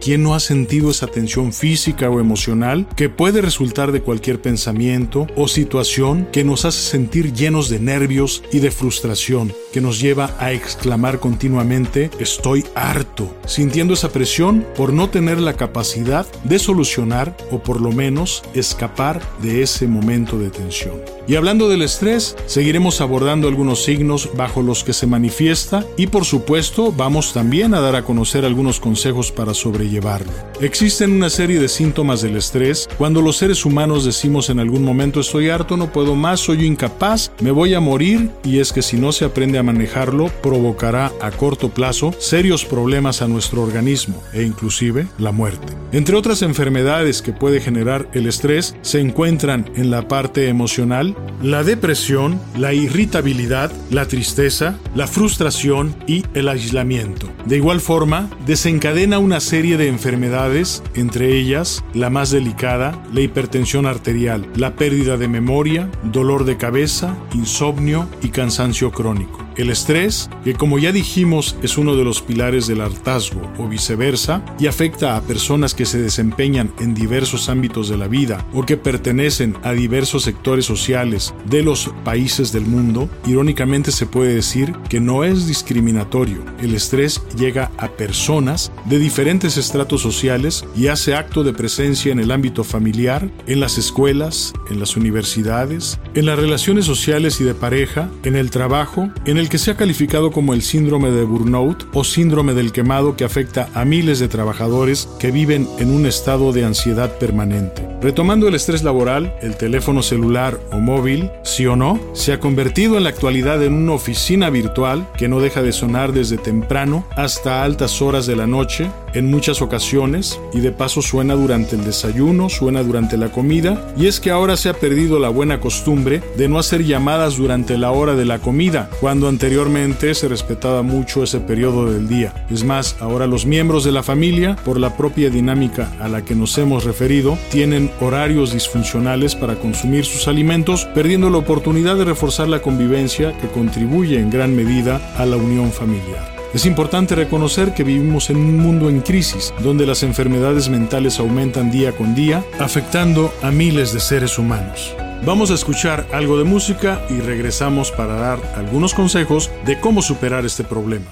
¿Quién 0.00 0.22
no 0.22 0.34
ha 0.34 0.40
sentido 0.40 0.90
esa 0.90 1.06
tensión 1.06 1.52
física 1.52 2.10
o 2.10 2.20
emocional 2.20 2.86
que 2.96 3.08
puede 3.08 3.40
resultar 3.40 3.92
de 3.92 4.02
cualquier 4.02 4.40
pensamiento 4.40 5.26
o 5.36 5.48
situación 5.48 6.26
que 6.32 6.44
nos 6.44 6.64
hace 6.64 6.80
sentir 6.80 7.32
llenos 7.32 7.68
de 7.68 7.78
nervios 7.78 8.42
y 8.52 8.58
de 8.58 8.70
frustración, 8.70 9.52
que 9.72 9.80
nos 9.80 10.00
lleva 10.00 10.34
a 10.38 10.52
exclamar 10.52 11.20
continuamente 11.20 12.10
estoy 12.18 12.64
harto, 12.74 13.01
sintiendo 13.46 13.94
esa 13.94 14.10
presión 14.10 14.66
por 14.76 14.92
no 14.92 15.10
tener 15.10 15.40
la 15.40 15.54
capacidad 15.54 16.26
de 16.44 16.58
solucionar 16.58 17.36
o 17.50 17.58
por 17.58 17.80
lo 17.80 17.92
menos 17.92 18.42
escapar 18.54 19.20
de 19.40 19.62
ese 19.62 19.86
momento 19.86 20.38
de 20.38 20.50
tensión? 20.50 21.00
Y 21.28 21.36
hablando 21.36 21.68
del 21.68 21.82
estrés, 21.82 22.36
seguiremos 22.46 23.00
abordando 23.00 23.46
algunos 23.46 23.84
signos 23.84 24.30
bajo 24.36 24.60
los 24.60 24.82
que 24.82 24.92
se 24.92 25.06
manifiesta 25.06 25.84
y 25.96 26.08
por 26.08 26.24
supuesto 26.24 26.92
vamos 26.92 27.32
también 27.32 27.74
a 27.74 27.80
dar 27.80 27.94
a 27.94 28.04
conocer 28.04 28.44
algunos 28.44 28.80
consejos 28.80 29.30
para 29.30 29.54
sobrellevarlo. 29.54 30.32
Existen 30.60 31.12
una 31.12 31.30
serie 31.30 31.60
de 31.60 31.68
síntomas 31.68 32.22
del 32.22 32.36
estrés 32.36 32.88
cuando 32.98 33.22
los 33.22 33.36
seres 33.36 33.64
humanos 33.64 34.04
decimos 34.04 34.50
en 34.50 34.58
algún 34.58 34.84
momento 34.84 35.20
estoy 35.20 35.48
harto, 35.48 35.76
no 35.76 35.92
puedo 35.92 36.16
más, 36.16 36.40
soy 36.40 36.66
incapaz, 36.66 37.30
me 37.40 37.50
voy 37.50 37.74
a 37.74 37.80
morir 37.80 38.30
y 38.44 38.58
es 38.58 38.72
que 38.72 38.82
si 38.82 38.96
no 38.96 39.12
se 39.12 39.24
aprende 39.24 39.58
a 39.58 39.62
manejarlo 39.62 40.28
provocará 40.42 41.12
a 41.20 41.30
corto 41.30 41.68
plazo 41.68 42.14
serios 42.18 42.64
problemas 42.64 43.01
problemas 43.02 43.20
a 43.20 43.26
nuestro 43.26 43.62
organismo 43.62 44.22
e 44.32 44.44
inclusive 44.44 45.08
la 45.18 45.32
muerte. 45.32 45.72
Entre 45.90 46.14
otras 46.14 46.40
enfermedades 46.42 47.20
que 47.20 47.32
puede 47.32 47.60
generar 47.60 48.08
el 48.12 48.28
estrés 48.28 48.76
se 48.82 49.00
encuentran 49.00 49.68
en 49.74 49.90
la 49.90 50.06
parte 50.06 50.48
emocional 50.48 51.16
la 51.42 51.64
depresión, 51.64 52.40
la 52.56 52.74
irritabilidad, 52.74 53.72
la 53.90 54.06
tristeza, 54.06 54.78
la 54.94 55.08
frustración 55.08 55.96
y 56.06 56.24
el 56.34 56.48
aislamiento. 56.48 57.28
De 57.44 57.56
igual 57.56 57.80
forma, 57.80 58.30
desencadena 58.46 59.18
una 59.18 59.40
serie 59.40 59.76
de 59.76 59.88
enfermedades, 59.88 60.84
entre 60.94 61.36
ellas 61.36 61.82
la 61.94 62.08
más 62.08 62.30
delicada, 62.30 63.02
la 63.12 63.22
hipertensión 63.22 63.86
arterial, 63.86 64.46
la 64.54 64.76
pérdida 64.76 65.16
de 65.16 65.26
memoria, 65.26 65.90
dolor 66.04 66.44
de 66.44 66.56
cabeza, 66.56 67.16
insomnio 67.34 68.08
y 68.22 68.28
cansancio 68.28 68.92
crónico. 68.92 69.42
El 69.56 69.70
estrés, 69.70 70.30
que 70.44 70.54
como 70.54 70.78
ya 70.78 70.92
dijimos 70.92 71.56
es 71.62 71.78
uno 71.78 71.96
de 71.96 72.04
los 72.04 72.22
pilares 72.22 72.66
del 72.66 72.80
hartazgo 72.80 73.52
o 73.58 73.68
viceversa, 73.68 74.44
y 74.58 74.66
afecta 74.66 75.16
a 75.16 75.22
personas 75.22 75.74
que 75.74 75.86
se 75.86 76.00
desempeñan 76.00 76.72
en 76.78 76.94
diversos 76.94 77.48
ámbitos 77.48 77.88
de 77.88 77.96
la 77.96 78.08
vida 78.08 78.46
o 78.52 78.64
que 78.64 78.76
pertenecen 78.76 79.56
a 79.62 79.72
diversos 79.72 80.22
sectores 80.22 80.64
sociales 80.64 81.34
de 81.46 81.62
los 81.62 81.90
países 82.04 82.52
del 82.52 82.66
mundo, 82.66 83.08
irónicamente 83.26 83.92
se 83.92 84.06
puede 84.06 84.34
decir 84.34 84.74
que 84.88 85.00
no 85.00 85.24
es 85.24 85.46
discriminatorio. 85.46 86.44
El 86.60 86.74
estrés 86.74 87.22
llega 87.36 87.70
a 87.78 87.88
personas 87.88 88.72
de 88.86 88.98
diferentes 88.98 89.56
estratos 89.56 90.00
sociales 90.00 90.64
y 90.76 90.88
hace 90.88 91.14
acto 91.14 91.44
de 91.44 91.52
presencia 91.52 92.12
en 92.12 92.20
el 92.20 92.30
ámbito 92.30 92.64
familiar, 92.64 93.30
en 93.46 93.60
las 93.60 93.78
escuelas, 93.78 94.52
en 94.70 94.80
las 94.80 94.96
universidades, 94.96 95.98
en 96.14 96.26
las 96.26 96.38
relaciones 96.38 96.84
sociales 96.84 97.40
y 97.40 97.44
de 97.44 97.54
pareja, 97.54 98.10
en 98.24 98.36
el 98.36 98.50
trabajo, 98.50 99.10
en 99.24 99.38
el 99.38 99.41
el 99.42 99.48
que 99.48 99.58
se 99.58 99.72
ha 99.72 99.76
calificado 99.76 100.30
como 100.30 100.54
el 100.54 100.62
síndrome 100.62 101.10
de 101.10 101.24
burnout 101.24 101.88
o 101.94 102.04
síndrome 102.04 102.54
del 102.54 102.70
quemado 102.70 103.16
que 103.16 103.24
afecta 103.24 103.68
a 103.74 103.84
miles 103.84 104.20
de 104.20 104.28
trabajadores 104.28 105.08
que 105.18 105.32
viven 105.32 105.68
en 105.80 105.90
un 105.90 106.06
estado 106.06 106.52
de 106.52 106.64
ansiedad 106.64 107.18
permanente. 107.18 107.88
Retomando 108.00 108.46
el 108.46 108.54
estrés 108.54 108.84
laboral, 108.84 109.34
el 109.42 109.56
teléfono 109.56 110.02
celular 110.02 110.60
o 110.70 110.78
móvil, 110.78 111.28
sí 111.42 111.66
o 111.66 111.74
no, 111.74 112.00
se 112.14 112.32
ha 112.32 112.38
convertido 112.38 112.96
en 112.96 113.02
la 113.02 113.10
actualidad 113.10 113.62
en 113.64 113.74
una 113.74 113.94
oficina 113.94 114.48
virtual 114.48 115.08
que 115.16 115.28
no 115.28 115.40
deja 115.40 115.60
de 115.60 115.72
sonar 115.72 116.12
desde 116.12 116.38
temprano 116.38 117.04
hasta 117.16 117.64
altas 117.64 118.00
horas 118.00 118.26
de 118.26 118.36
la 118.36 118.46
noche 118.46 118.90
en 119.14 119.30
muchas 119.30 119.60
ocasiones 119.60 120.40
y 120.52 120.60
de 120.60 120.72
paso 120.72 121.02
suena 121.02 121.34
durante 121.34 121.76
el 121.76 121.84
desayuno, 121.84 122.48
suena 122.48 122.82
durante 122.82 123.16
la 123.16 123.30
comida 123.30 123.92
y 123.96 124.06
es 124.06 124.20
que 124.20 124.30
ahora 124.30 124.56
se 124.56 124.68
ha 124.68 124.74
perdido 124.74 125.18
la 125.18 125.28
buena 125.28 125.60
costumbre 125.60 126.22
de 126.36 126.48
no 126.48 126.58
hacer 126.58 126.84
llamadas 126.84 127.36
durante 127.36 127.76
la 127.76 127.90
hora 127.90 128.14
de 128.14 128.24
la 128.24 128.38
comida, 128.38 128.88
cuando 129.00 129.28
anteriormente 129.32 130.14
se 130.14 130.28
respetaba 130.28 130.82
mucho 130.82 131.22
ese 131.22 131.40
periodo 131.40 131.90
del 131.90 132.06
día. 132.06 132.32
Es 132.50 132.64
más, 132.64 132.96
ahora 133.00 133.26
los 133.26 133.46
miembros 133.46 133.82
de 133.82 133.90
la 133.90 134.02
familia, 134.02 134.56
por 134.64 134.78
la 134.78 134.96
propia 134.96 135.30
dinámica 135.30 135.90
a 136.00 136.08
la 136.08 136.22
que 136.22 136.34
nos 136.34 136.56
hemos 136.58 136.84
referido, 136.84 137.38
tienen 137.50 137.90
horarios 138.00 138.52
disfuncionales 138.52 139.34
para 139.34 139.56
consumir 139.56 140.04
sus 140.04 140.28
alimentos, 140.28 140.84
perdiendo 140.94 141.30
la 141.30 141.38
oportunidad 141.38 141.96
de 141.96 142.04
reforzar 142.04 142.48
la 142.48 142.60
convivencia 142.60 143.36
que 143.38 143.48
contribuye 143.48 144.20
en 144.20 144.30
gran 144.30 144.54
medida 144.54 145.00
a 145.16 145.24
la 145.24 145.36
unión 145.36 145.72
familiar. 145.72 146.30
Es 146.52 146.66
importante 146.66 147.14
reconocer 147.14 147.72
que 147.72 147.84
vivimos 147.84 148.28
en 148.28 148.36
un 148.36 148.58
mundo 148.58 148.90
en 148.90 149.00
crisis, 149.00 149.54
donde 149.62 149.86
las 149.86 150.02
enfermedades 150.02 150.68
mentales 150.68 151.18
aumentan 151.18 151.70
día 151.70 151.92
con 151.92 152.14
día, 152.14 152.44
afectando 152.60 153.32
a 153.42 153.50
miles 153.50 153.94
de 153.94 154.00
seres 154.00 154.38
humanos. 154.38 154.94
Vamos 155.24 155.52
a 155.52 155.54
escuchar 155.54 156.08
algo 156.12 156.36
de 156.36 156.42
música 156.42 157.00
y 157.08 157.20
regresamos 157.20 157.92
para 157.92 158.14
dar 158.16 158.40
algunos 158.56 158.92
consejos 158.92 159.52
de 159.64 159.78
cómo 159.78 160.02
superar 160.02 160.44
este 160.44 160.64
problema. 160.64 161.06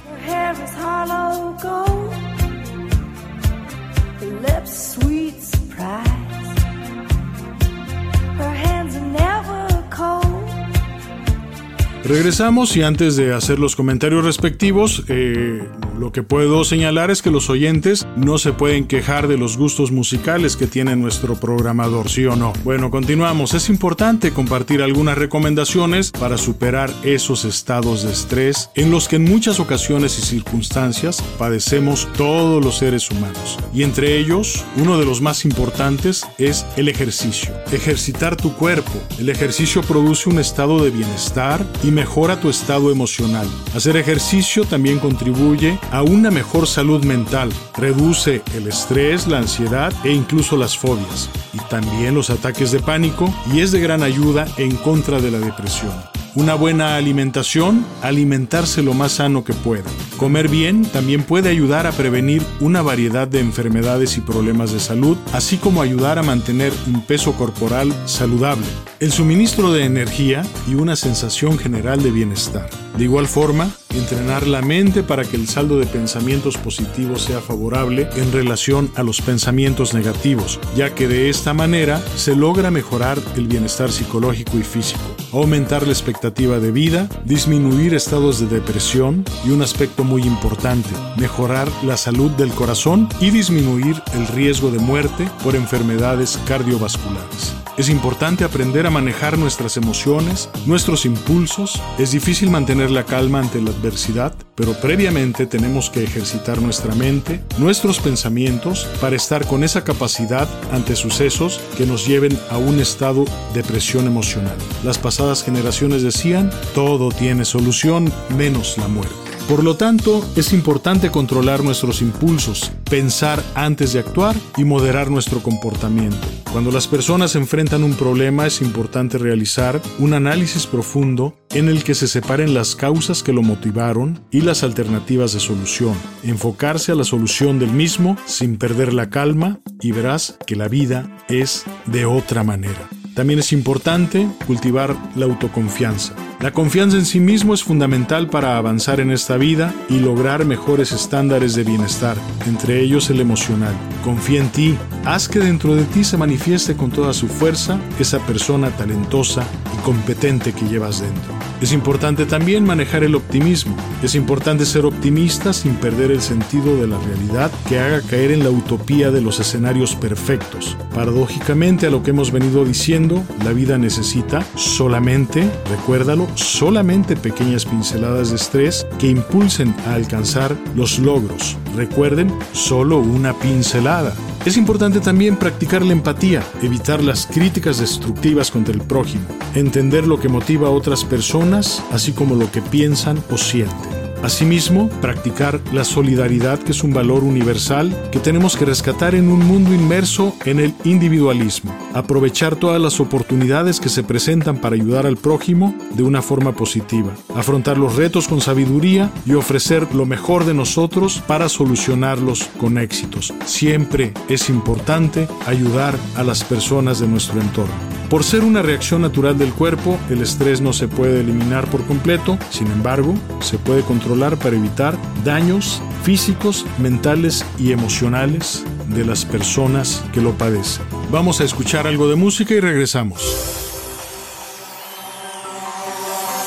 Regresamos 12.03 12.77
y 12.77 12.83
antes 12.83 13.15
de 13.15 13.33
hacer 13.33 13.61
los 13.61 13.77
comentarios 13.77 14.25
respectivos, 14.25 15.05
eh, 15.07 15.63
lo 16.01 16.13
que 16.13 16.23
puedo 16.23 16.65
señalar 16.65 17.11
es 17.11 17.21
que 17.21 17.31
los 17.31 17.51
oyentes 17.51 18.07
no 18.17 18.39
se 18.39 18.55
pueden 18.55 18.87
quejar 18.87 19.29
de 19.29 19.37
los 19.37 19.59
gustos 19.59 19.93
musicales 19.93 20.57
que 20.57 20.67
tiene 20.67 20.97
nuestro 20.97 21.35
programador, 21.35 22.09
¿sí 22.09 22.25
o 22.25 22.37
no? 22.37 22.55
Bueno, 22.65 22.91
continuamos. 22.91 23.53
Es 23.53 23.69
importante 23.69 24.33
compartir 24.33 24.83
algunas 24.83 25.19
recomendaciones 25.19 26.11
para 26.11 26.39
superar 26.39 26.91
esos 27.03 27.45
estados 27.45 28.03
de 28.03 28.13
estrés 28.13 28.71
en 28.77 28.91
los 28.91 29.09
que 29.09 29.17
en 29.17 29.25
muchas 29.25 29.61
ocasiones 29.61 30.19
y 30.19 30.23
circunstancias 30.23 31.23
padecemos 31.39 32.09
todos 32.17 32.65
los 32.65 32.79
seres 32.79 33.11
humanos. 33.11 33.59
Y 33.75 33.83
entre 33.83 34.17
ellos, 34.17 34.65
uno 34.77 34.99
de 34.99 35.05
los 35.05 35.21
más 35.21 35.45
importantes 35.45 36.27
es 36.39 36.65
el 36.79 36.89
ejercicio. 36.89 37.53
Ejercitar 37.73 38.37
tu 38.37 38.55
cuerpo. 38.55 38.93
El 39.19 39.29
ejercicio 39.29 39.83
produce 39.83 40.31
un 40.31 40.39
estado 40.39 40.83
de 40.83 40.89
bienestar 40.89 41.63
y 41.85 41.91
mejora 41.91 42.41
tu 42.41 42.49
estado 42.49 42.91
emocional. 42.91 43.47
Hacer 43.75 43.99
ejercicio 43.99 44.65
también 44.65 44.99
contribuye 44.99 45.79
a 45.91 46.03
una 46.03 46.31
mejor 46.31 46.67
salud 46.67 47.05
mental, 47.05 47.51
reduce 47.77 48.43
el 48.55 48.69
estrés, 48.69 49.27
la 49.27 49.39
ansiedad 49.39 49.93
e 50.05 50.13
incluso 50.13 50.57
las 50.57 50.77
fobias, 50.77 51.29
y 51.53 51.59
también 51.69 52.15
los 52.15 52.31
ataques 52.31 52.71
de 52.71 52.81
pánico 52.81 53.33
y 53.53 53.61
es 53.61 53.73
de 53.73 53.81
gran 53.81 54.03
ayuda 54.03 54.47
en 54.57 54.77
contra 54.77 55.21
de 55.21 55.31
la 55.31 55.39
depresión. 55.39 55.93
Una 56.37 56.55
buena 56.55 56.95
alimentación, 56.95 57.85
alimentarse 58.03 58.85
lo 58.85 58.95
más 58.95 59.13
sano 59.13 59.43
que 59.43 59.53
pueda. 59.53 59.91
Comer 60.17 60.49
bien 60.49 60.85
también 60.85 61.25
puede 61.25 61.49
ayudar 61.49 61.89
a 61.89 61.93
prevenir 61.93 62.41
una 62.61 62.83
variedad 62.83 63.27
de 63.27 63.41
enfermedades 63.41 64.17
y 64.17 64.21
problemas 64.21 64.73
de 64.73 64.79
salud, 64.79 65.17
así 65.33 65.57
como 65.57 65.83
ayudar 65.83 66.21
a 66.21 66.23
mantener 66.23 66.73
un 66.87 67.03
peso 67.05 67.33
corporal 67.33 67.93
saludable, 68.07 68.67
el 69.01 69.11
suministro 69.11 69.73
de 69.73 69.85
energía 69.85 70.45
y 70.69 70.75
una 70.75 70.95
sensación 70.95 71.59
general 71.59 72.01
de 72.01 72.13
bienestar. 72.13 72.71
De 72.97 73.05
igual 73.05 73.27
forma, 73.29 73.71
entrenar 73.95 74.47
la 74.47 74.63
mente 74.63 75.03
para 75.03 75.25
que 75.25 75.37
el 75.37 75.49
saldo 75.49 75.79
de 75.79 75.87
pensamientos 75.87 76.57
positivos 76.57 77.23
sea 77.23 77.41
favorable 77.41 78.09
en 78.17 78.33
relación 78.33 78.91
a 78.97 79.03
los 79.03 79.21
pensamientos 79.21 79.95
negativos, 79.95 80.61
ya 80.77 80.95
que 80.95 81.09
de 81.09 81.31
esta 81.31 81.55
manera 81.55 82.03
se 82.17 82.37
logra 82.37 82.71
mejorar 82.71 83.19
el 83.37 83.47
bienestar 83.47 83.91
psicológico 83.91 84.59
y 84.59 84.63
físico, 84.63 85.01
aumentar 85.33 85.87
la 85.87 85.93
expectativa 85.93 86.59
de 86.59 86.73
vida, 86.73 87.09
disminuir 87.25 87.95
estados 87.95 88.41
de 88.41 88.47
depresión 88.47 89.25
y 89.45 89.51
un 89.51 89.63
aspecto 89.63 90.05
muy 90.05 90.23
importante, 90.23 90.91
mejorar 91.17 91.69
la 91.83 91.97
salud 91.97 92.31
del 92.33 92.51
corazón 92.51 93.09
y 93.21 93.31
disminuir 93.31 94.03
el 94.15 94.27
riesgo 94.29 94.71
de 94.71 94.79
muerte 94.79 95.29
por 95.43 95.57
enfermedades 95.57 96.39
cardiovasculares. 96.47 97.60
Es 97.81 97.89
importante 97.89 98.45
aprender 98.45 98.87
a 98.87 98.91
manejar 98.91 99.39
nuestras 99.39 99.79
emociones, 99.79 100.51
nuestros 100.67 101.07
impulsos. 101.07 101.81
Es 101.99 102.11
difícil 102.13 102.51
mantener 102.51 102.91
la 102.91 103.07
calma 103.07 103.39
ante 103.39 103.59
la 103.63 103.71
adversidad, 103.71 104.35
pero 104.55 104.75
previamente 104.75 105.47
tenemos 105.47 105.89
que 105.89 106.05
ejercitar 106.05 106.61
nuestra 106.61 106.95
mente, 106.95 107.43
nuestros 107.57 107.99
pensamientos, 107.99 108.87
para 109.01 109.17
estar 109.17 109.47
con 109.47 109.65
esa 109.65 109.83
capacidad 109.83 110.47
ante 110.73 110.95
sucesos 110.95 111.59
que 111.79 111.87
nos 111.87 112.07
lleven 112.07 112.39
a 112.51 112.59
un 112.59 112.81
estado 112.81 113.25
de 113.55 113.63
presión 113.63 114.07
emocional. 114.07 114.59
Las 114.85 114.99
pasadas 114.99 115.43
generaciones 115.43 116.03
decían, 116.03 116.51
todo 116.75 117.09
tiene 117.09 117.47
solución 117.47 118.13
menos 118.37 118.77
la 118.77 118.89
muerte. 118.89 119.30
Por 119.51 119.65
lo 119.65 119.77
tanto, 119.77 120.25
es 120.37 120.53
importante 120.53 121.11
controlar 121.11 121.65
nuestros 121.65 122.03
impulsos, 122.03 122.71
pensar 122.89 123.43
antes 123.57 123.93
de 123.93 123.99
actuar 123.99 124.37
y 124.57 124.63
moderar 124.63 125.11
nuestro 125.11 125.43
comportamiento. 125.43 126.25
Cuando 126.53 126.71
las 126.71 126.87
personas 126.87 127.35
enfrentan 127.35 127.83
un 127.83 127.95
problema 127.95 128.47
es 128.47 128.61
importante 128.61 129.19
realizar 129.19 129.83
un 129.99 130.15
análisis 130.15 130.69
profundo 130.69 131.35
en 131.51 131.69
el 131.69 131.83
que 131.83 131.97
se 131.97 132.07
separen 132.07 132.55
las 132.55 132.77
causas 132.77 133.25
que 133.25 133.33
lo 133.33 133.43
motivaron 133.43 134.25
y 134.31 134.43
las 134.43 134.63
alternativas 134.63 135.33
de 135.33 135.41
solución. 135.41 135.95
Enfocarse 136.23 136.93
a 136.93 136.95
la 136.95 137.03
solución 137.03 137.59
del 137.59 137.73
mismo 137.73 138.17
sin 138.27 138.57
perder 138.57 138.95
la 138.95 139.11
calma 139.11 139.59
y 139.81 139.91
verás 139.91 140.39
que 140.47 140.55
la 140.55 140.69
vida 140.69 141.11
es 141.29 141.65
de 141.87 142.07
otra 142.07 142.45
manera. 142.45 142.89
También 143.17 143.41
es 143.41 143.53
importante 143.53 144.29
cultivar 144.47 144.97
la 145.17 145.25
autoconfianza. 145.25 146.15
La 146.41 146.53
confianza 146.53 146.97
en 146.97 147.05
sí 147.05 147.21
mismo 147.21 147.53
es 147.53 147.63
fundamental 147.63 148.31
para 148.31 148.57
avanzar 148.57 148.99
en 148.99 149.11
esta 149.11 149.37
vida 149.37 149.75
y 149.91 149.99
lograr 149.99 150.47
mejores 150.47 150.91
estándares 150.91 151.55
de 151.55 151.65
bienestar, 151.65 152.17
entre 152.47 152.81
ellos 152.81 153.11
el 153.11 153.21
emocional. 153.21 153.75
Confía 154.03 154.41
en 154.41 154.49
ti, 154.49 154.75
haz 155.05 155.29
que 155.29 155.39
dentro 155.39 155.75
de 155.75 155.85
ti 155.85 156.03
se 156.03 156.17
manifieste 156.17 156.77
con 156.77 156.91
toda 156.91 157.13
su 157.13 157.29
fuerza 157.29 157.79
esa 157.99 158.21
persona 158.21 158.71
talentosa 158.71 159.47
y 159.77 159.83
competente 159.83 160.55
que 160.55 160.67
llevas 160.67 161.03
dentro. 161.03 161.41
Es 161.61 161.73
importante 161.73 162.25
también 162.25 162.65
manejar 162.65 163.05
el 163.05 163.15
optimismo. 163.15 163.77
Es 164.03 164.15
importante 164.15 164.65
ser 164.65 164.87
optimista 164.87 165.53
sin 165.53 165.75
perder 165.75 166.11
el 166.11 166.23
sentido 166.23 166.75
de 166.81 166.87
la 166.87 166.99
realidad 166.99 167.51
que 167.69 167.79
haga 167.79 168.01
caer 168.01 168.31
en 168.31 168.43
la 168.43 168.49
utopía 168.49 169.11
de 169.11 169.21
los 169.21 169.41
escenarios 169.41 169.95
perfectos. 169.95 170.79
Paradójicamente 170.95 171.87
a 171.87 171.91
lo 171.91 172.03
que 172.03 172.13
hemos 172.13 172.33
venido 172.33 172.65
diciendo, 172.65 173.23
la 173.45 173.53
vida 173.53 173.77
necesita 173.77 174.43
solamente, 174.55 175.51
recuérdalo, 175.69 176.29
solamente 176.35 177.17
pequeñas 177.17 177.65
pinceladas 177.65 178.31
de 178.31 178.37
estrés 178.37 178.87
que 178.99 179.09
impulsen 179.09 179.75
a 179.87 179.95
alcanzar 179.95 180.57
los 180.75 180.99
logros. 180.99 181.57
Recuerden, 181.75 182.33
solo 182.53 182.99
una 182.99 183.33
pincelada. 183.33 184.15
Es 184.45 184.57
importante 184.57 185.01
también 185.01 185.37
practicar 185.37 185.83
la 185.83 185.93
empatía, 185.93 186.43
evitar 186.63 187.03
las 187.03 187.27
críticas 187.27 187.79
destructivas 187.79 188.51
contra 188.51 188.75
el 188.75 188.81
prójimo, 188.81 189.25
entender 189.55 190.07
lo 190.07 190.19
que 190.19 190.29
motiva 190.29 190.69
a 190.69 190.73
otras 190.73 191.05
personas, 191.05 191.83
así 191.93 192.13
como 192.13 192.35
lo 192.35 192.51
que 192.51 192.63
piensan 192.63 193.23
o 193.31 193.37
sienten. 193.37 194.00
Asimismo, 194.23 194.89
practicar 195.01 195.61
la 195.73 195.85
solidaridad, 195.85 196.59
que 196.59 196.73
es 196.73 196.85
un 196.85 196.93
valor 196.93 197.25
universal 197.25 197.97
que 198.13 198.19
tenemos 198.19 198.57
que 198.57 198.67
rescatar 198.67 199.15
en 199.15 199.31
un 199.31 199.41
mundo 199.41 199.73
inmerso 199.75 200.35
en 200.45 200.61
el 200.61 200.75
individualismo. 200.85 201.75
Aprovechar 201.95 202.57
todas 202.57 202.81
las 202.81 203.01
oportunidades 203.01 203.81
que 203.81 203.89
se 203.89 204.03
presentan 204.03 204.59
para 204.59 204.77
ayudar 204.77 205.07
al 205.07 205.17
prójimo 205.17 205.75
de 205.95 206.03
una 206.03 206.21
forma 206.21 206.53
positiva. 206.53 207.15
Afrontar 207.35 207.79
los 207.79 207.97
retos 207.97 208.29
con 208.29 208.41
sabiduría 208.41 209.11
y 209.25 209.33
ofrecer 209.33 209.95
lo 209.95 210.05
mejor 210.05 210.45
de 210.45 210.55
nosotros 210.55 211.23
para 211.27 211.49
solucionarlos 211.49 212.45
con 212.59 212.79
éxitos. 212.79 213.33
Siempre 213.47 214.13
es 214.29 214.51
importante 214.51 215.29
ayudar 215.47 215.97
a 216.17 216.23
las 216.23 216.45
personas 216.45 217.01
de 217.01 217.09
nuestro 217.09 217.41
entorno. 217.41 218.00
Por 218.11 218.25
ser 218.25 218.43
una 218.43 218.61
reacción 218.61 219.03
natural 219.03 219.39
del 219.39 219.53
cuerpo, 219.53 219.97
el 220.11 220.21
estrés 220.21 220.61
no 220.61 220.73
se 220.73 220.89
puede 220.89 221.21
eliminar 221.21 221.71
por 221.71 221.87
completo, 221.87 222.37
sin 222.51 222.67
embargo, 222.67 223.15
se 223.41 223.57
puede 223.57 223.83
controlar 223.83 224.37
para 224.37 224.57
evitar 224.57 224.99
daños 225.25 225.81
físicos, 226.03 226.67
mentales 226.79 227.47
y 227.57 227.71
emocionales 227.71 228.65
de 228.89 229.05
las 229.05 229.25
personas 229.25 230.05
que 230.13 230.21
lo 230.21 230.33
padecen. 230.33 230.85
Vamos 231.13 231.41
a 231.41 231.45
escuchar 231.45 231.87
algo 231.87 232.09
de 232.09 232.17
música 232.17 232.53
y 232.53 232.59
regresamos. 232.59 233.70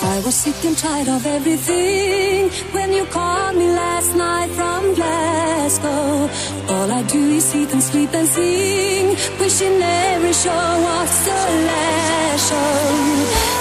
I 0.05 0.19
was 0.25 0.35
sick 0.35 0.65
and 0.65 0.77
tired 0.77 1.07
of 1.07 1.25
everything 1.25 2.49
when 2.73 2.91
you 2.91 3.05
called 3.05 3.55
me 3.55 3.67
last 3.67 4.15
night 4.15 4.49
from 4.49 4.93
Glasgow. 4.95 6.29
All 6.73 6.91
I 6.91 7.03
do 7.03 7.19
is 7.31 7.55
eat 7.55 7.71
and 7.71 7.81
sleep 7.81 8.13
and 8.13 8.27
sing, 8.27 9.15
wishing 9.39 9.81
every 9.81 10.33
show 10.33 10.51
was 10.51 11.25
the 11.25 11.39
last 11.67 12.49
show. 12.49 13.53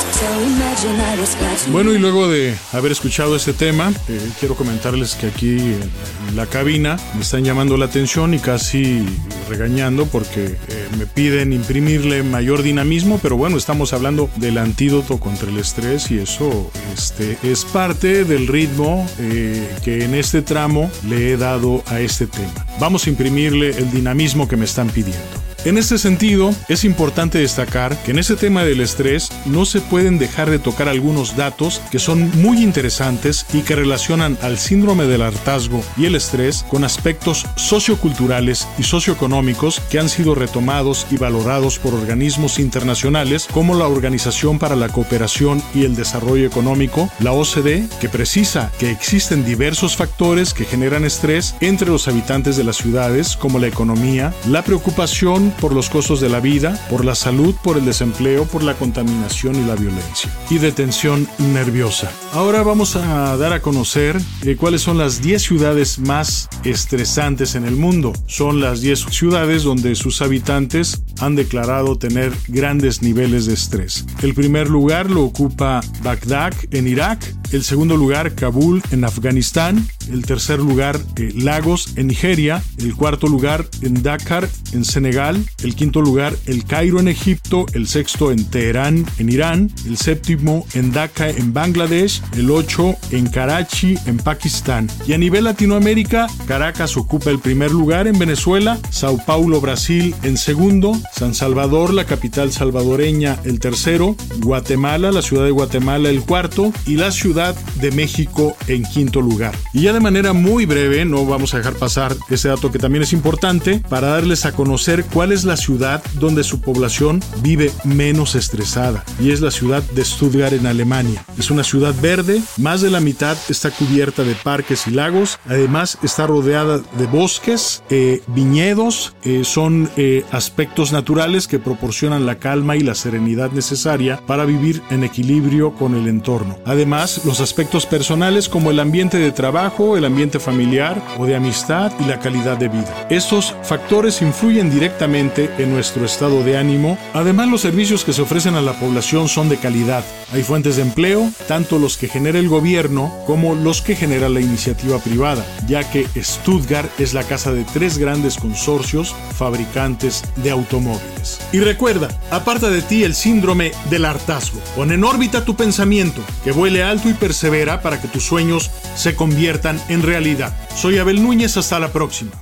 Bueno, 1.72 1.92
y 1.92 1.98
luego 1.98 2.28
de 2.28 2.54
haber 2.72 2.92
escuchado 2.92 3.34
este 3.34 3.52
tema, 3.52 3.92
eh, 4.08 4.20
quiero 4.38 4.54
comentarles 4.54 5.14
que 5.14 5.26
aquí 5.26 5.56
en, 5.58 5.90
en 6.28 6.36
la 6.36 6.46
cabina 6.46 6.96
me 7.14 7.22
están 7.22 7.44
llamando 7.44 7.76
la 7.76 7.86
atención 7.86 8.32
y 8.32 8.38
casi 8.38 9.04
regañando 9.48 10.06
porque 10.06 10.56
eh, 10.68 10.81
me 10.96 11.06
piden 11.06 11.52
imprimirle 11.52 12.22
mayor 12.22 12.62
dinamismo, 12.62 13.18
pero 13.22 13.36
bueno, 13.36 13.56
estamos 13.56 13.92
hablando 13.92 14.30
del 14.36 14.58
antídoto 14.58 15.18
contra 15.18 15.50
el 15.50 15.58
estrés 15.58 16.10
y 16.10 16.18
eso 16.18 16.70
este, 16.94 17.38
es 17.42 17.64
parte 17.64 18.24
del 18.24 18.46
ritmo 18.46 19.06
eh, 19.18 19.68
que 19.84 20.04
en 20.04 20.14
este 20.14 20.42
tramo 20.42 20.90
le 21.08 21.32
he 21.32 21.36
dado 21.36 21.82
a 21.86 22.00
este 22.00 22.26
tema. 22.26 22.66
Vamos 22.78 23.06
a 23.06 23.10
imprimirle 23.10 23.70
el 23.70 23.90
dinamismo 23.90 24.48
que 24.48 24.56
me 24.56 24.64
están 24.64 24.88
pidiendo. 24.88 25.41
En 25.64 25.78
este 25.78 25.96
sentido, 25.96 26.52
es 26.68 26.82
importante 26.82 27.38
destacar 27.38 27.96
que 28.02 28.10
en 28.10 28.18
este 28.18 28.34
tema 28.34 28.64
del 28.64 28.80
estrés 28.80 29.30
no 29.46 29.64
se 29.64 29.80
pueden 29.80 30.18
dejar 30.18 30.50
de 30.50 30.58
tocar 30.58 30.88
algunos 30.88 31.36
datos 31.36 31.80
que 31.92 32.00
son 32.00 32.32
muy 32.42 32.64
interesantes 32.64 33.46
y 33.52 33.60
que 33.60 33.76
relacionan 33.76 34.36
al 34.42 34.58
síndrome 34.58 35.04
del 35.04 35.22
hartazgo 35.22 35.84
y 35.96 36.06
el 36.06 36.16
estrés 36.16 36.64
con 36.68 36.82
aspectos 36.82 37.46
socioculturales 37.54 38.66
y 38.76 38.82
socioeconómicos 38.82 39.78
que 39.88 40.00
han 40.00 40.08
sido 40.08 40.34
retomados 40.34 41.06
y 41.12 41.16
valorados 41.16 41.78
por 41.78 41.94
organismos 41.94 42.58
internacionales 42.58 43.46
como 43.52 43.76
la 43.76 43.86
Organización 43.86 44.58
para 44.58 44.74
la 44.74 44.88
Cooperación 44.88 45.62
y 45.76 45.84
el 45.84 45.94
Desarrollo 45.94 46.44
Económico, 46.44 47.08
la 47.20 47.30
OCDE, 47.34 47.86
que 48.00 48.08
precisa 48.08 48.72
que 48.80 48.90
existen 48.90 49.44
diversos 49.44 49.94
factores 49.94 50.54
que 50.54 50.64
generan 50.64 51.04
estrés 51.04 51.54
entre 51.60 51.88
los 51.88 52.08
habitantes 52.08 52.56
de 52.56 52.64
las 52.64 52.78
ciudades 52.78 53.36
como 53.36 53.60
la 53.60 53.68
economía, 53.68 54.34
la 54.48 54.64
preocupación 54.64 55.51
por 55.60 55.72
los 55.72 55.88
costos 55.90 56.20
de 56.20 56.28
la 56.28 56.40
vida, 56.40 56.78
por 56.90 57.04
la 57.04 57.14
salud, 57.14 57.54
por 57.62 57.76
el 57.76 57.84
desempleo, 57.84 58.44
por 58.44 58.62
la 58.62 58.74
contaminación 58.74 59.56
y 59.56 59.66
la 59.66 59.74
violencia. 59.74 60.30
Y 60.50 60.58
de 60.58 60.72
tensión 60.72 61.28
nerviosa. 61.38 62.10
Ahora 62.32 62.62
vamos 62.62 62.96
a 62.96 63.36
dar 63.36 63.52
a 63.52 63.60
conocer 63.60 64.20
eh, 64.44 64.56
cuáles 64.56 64.82
son 64.82 64.98
las 64.98 65.22
10 65.22 65.42
ciudades 65.42 65.98
más 65.98 66.48
estresantes 66.64 67.54
en 67.54 67.64
el 67.64 67.76
mundo. 67.76 68.12
Son 68.26 68.60
las 68.60 68.80
10 68.80 69.06
ciudades 69.10 69.62
donde 69.62 69.94
sus 69.94 70.22
habitantes 70.22 71.02
han 71.20 71.36
declarado 71.36 71.96
tener 71.96 72.32
grandes 72.48 73.02
niveles 73.02 73.46
de 73.46 73.54
estrés. 73.54 74.04
El 74.22 74.34
primer 74.34 74.68
lugar 74.68 75.10
lo 75.10 75.22
ocupa 75.24 75.80
Bagdad 76.02 76.54
en 76.70 76.88
Irak, 76.88 77.18
el 77.52 77.64
segundo 77.64 77.96
lugar 77.96 78.34
Kabul 78.34 78.82
en 78.90 79.04
Afganistán, 79.04 79.86
el 80.10 80.24
tercer 80.24 80.58
lugar 80.58 80.98
eh, 81.16 81.32
Lagos 81.34 81.92
en 81.96 82.06
Nigeria, 82.06 82.62
el 82.78 82.94
cuarto 82.94 83.26
lugar 83.26 83.66
en 83.82 84.02
Dakar 84.02 84.48
en 84.72 84.84
Senegal, 84.84 85.44
el 85.62 85.74
quinto 85.74 86.00
lugar 86.00 86.34
el 86.46 86.64
Cairo 86.64 86.98
en 86.98 87.08
Egipto, 87.08 87.66
el 87.74 87.86
sexto 87.86 88.32
en 88.32 88.44
Teherán 88.44 89.04
en 89.18 89.28
Irán, 89.28 89.70
el 89.86 89.98
séptimo 89.98 90.66
en 90.74 90.92
Dhaka 90.92 91.28
en 91.28 91.52
Bangladesh, 91.52 92.22
el 92.36 92.50
ocho 92.50 92.96
en 93.10 93.28
Karachi 93.28 93.98
en 94.06 94.16
Pakistán. 94.16 94.88
Y 95.06 95.12
a 95.12 95.18
nivel 95.18 95.44
Latinoamérica, 95.44 96.28
Caracas 96.46 96.96
ocupa 96.96 97.30
el 97.30 97.38
primer 97.38 97.70
lugar 97.70 98.06
en 98.06 98.18
Venezuela, 98.18 98.78
Sao 98.90 99.18
Paulo 99.26 99.60
Brasil 99.60 100.14
en 100.22 100.38
segundo, 100.38 100.96
San 101.12 101.34
Salvador, 101.34 101.92
la 101.92 102.06
capital 102.06 102.52
salvadoreña, 102.52 103.38
el 103.44 103.60
tercero, 103.60 104.16
Guatemala, 104.38 105.12
la 105.12 105.22
ciudad 105.22 105.44
de 105.44 105.50
Guatemala 105.50 106.08
el 106.08 106.22
cuarto 106.22 106.72
y 106.86 106.96
la 106.96 107.10
ciudad 107.10 107.41
de 107.50 107.90
México 107.90 108.56
en 108.68 108.84
quinto 108.84 109.20
lugar. 109.20 109.54
Y 109.72 109.82
ya 109.82 109.92
de 109.92 110.00
manera 110.00 110.32
muy 110.32 110.66
breve, 110.66 111.04
no 111.04 111.26
vamos 111.26 111.54
a 111.54 111.58
dejar 111.58 111.74
pasar 111.74 112.16
ese 112.30 112.48
dato 112.48 112.70
que 112.70 112.78
también 112.78 113.02
es 113.02 113.12
importante 113.12 113.82
para 113.88 114.08
darles 114.08 114.46
a 114.46 114.52
conocer 114.52 115.04
cuál 115.12 115.32
es 115.32 115.44
la 115.44 115.56
ciudad 115.56 116.02
donde 116.14 116.44
su 116.44 116.60
población 116.60 117.20
vive 117.42 117.70
menos 117.84 118.34
estresada 118.34 119.04
y 119.20 119.30
es 119.30 119.40
la 119.40 119.50
ciudad 119.50 119.82
de 119.82 120.04
Stuttgart 120.04 120.52
en 120.52 120.66
Alemania. 120.66 121.24
Es 121.38 121.50
una 121.50 121.64
ciudad 121.64 121.94
verde, 122.00 122.40
más 122.58 122.80
de 122.80 122.90
la 122.90 123.00
mitad 123.00 123.36
está 123.48 123.70
cubierta 123.70 124.22
de 124.22 124.34
parques 124.34 124.86
y 124.86 124.90
lagos, 124.90 125.38
además 125.46 125.98
está 126.02 126.26
rodeada 126.26 126.78
de 126.78 127.06
bosques, 127.06 127.82
eh, 127.90 128.22
viñedos, 128.28 129.14
eh, 129.24 129.42
son 129.44 129.90
eh, 129.96 130.24
aspectos 130.30 130.92
naturales 130.92 131.46
que 131.46 131.58
proporcionan 131.58 132.26
la 132.26 132.38
calma 132.38 132.76
y 132.76 132.80
la 132.80 132.94
serenidad 132.94 133.50
necesaria 133.52 134.20
para 134.26 134.44
vivir 134.44 134.82
en 134.90 135.04
equilibrio 135.04 135.74
con 135.74 135.94
el 135.94 136.08
entorno. 136.08 136.58
Además, 136.64 137.22
los 137.32 137.40
aspectos 137.40 137.86
personales 137.86 138.46
como 138.46 138.70
el 138.70 138.78
ambiente 138.78 139.16
de 139.16 139.32
trabajo, 139.32 139.96
el 139.96 140.04
ambiente 140.04 140.38
familiar 140.38 141.02
o 141.18 141.24
de 141.24 141.34
amistad 141.34 141.90
y 141.98 142.04
la 142.04 142.20
calidad 142.20 142.58
de 142.58 142.68
vida. 142.68 143.06
Estos 143.08 143.54
factores 143.62 144.20
influyen 144.20 144.70
directamente 144.70 145.48
en 145.56 145.72
nuestro 145.72 146.04
estado 146.04 146.44
de 146.44 146.58
ánimo. 146.58 146.98
Además, 147.14 147.48
los 147.48 147.62
servicios 147.62 148.04
que 148.04 148.12
se 148.12 148.20
ofrecen 148.20 148.54
a 148.54 148.60
la 148.60 148.74
población 148.74 149.30
son 149.30 149.48
de 149.48 149.56
calidad. 149.56 150.04
Hay 150.34 150.42
fuentes 150.42 150.76
de 150.76 150.82
empleo, 150.82 151.30
tanto 151.48 151.78
los 151.78 151.96
que 151.96 152.08
genera 152.08 152.38
el 152.38 152.50
gobierno 152.50 153.10
como 153.26 153.54
los 153.54 153.80
que 153.80 153.96
genera 153.96 154.28
la 154.28 154.40
iniciativa 154.40 154.98
privada, 154.98 155.42
ya 155.66 155.90
que 155.90 156.06
Stuttgart 156.16 156.90
es 157.00 157.14
la 157.14 157.22
casa 157.22 157.52
de 157.52 157.64
tres 157.64 157.96
grandes 157.96 158.36
consorcios 158.36 159.14
fabricantes 159.36 160.22
de 160.36 160.50
automóviles. 160.50 161.40
Y 161.52 161.60
recuerda, 161.60 162.08
aparta 162.30 162.68
de 162.68 162.82
ti 162.82 163.04
el 163.04 163.14
síndrome 163.14 163.72
del 163.88 164.04
hartazgo. 164.04 164.60
Pon 164.76 164.92
en 164.92 165.04
órbita 165.04 165.46
tu 165.46 165.56
pensamiento, 165.56 166.22
que 166.44 166.52
vuele 166.52 166.82
alto 166.82 167.08
y 167.08 167.14
persevera 167.22 167.82
para 167.82 168.02
que 168.02 168.08
tus 168.08 168.24
sueños 168.24 168.72
se 168.96 169.14
conviertan 169.14 169.80
en 169.88 170.02
realidad. 170.02 170.52
Soy 170.74 170.98
Abel 170.98 171.22
Núñez, 171.22 171.56
hasta 171.56 171.78
la 171.78 171.92
próxima. 171.92 172.32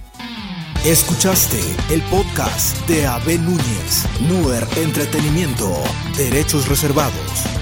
Escuchaste 0.86 1.60
el 1.90 2.00
podcast 2.04 2.88
de 2.88 3.06
Abel 3.06 3.44
Núñez, 3.44 4.06
Nuer 4.26 4.66
Entretenimiento, 4.76 5.70
Derechos 6.16 6.66
Reservados. 6.66 7.59